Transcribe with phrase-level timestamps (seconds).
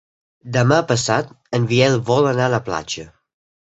[0.55, 3.11] Demà passat en Biel vol anar a la platja.